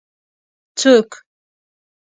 ـ 0.73 0.77
څوک؟ 0.79 1.09